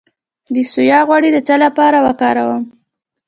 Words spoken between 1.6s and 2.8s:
لپاره وکاروم؟